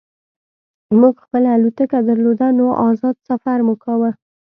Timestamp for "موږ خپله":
0.99-1.49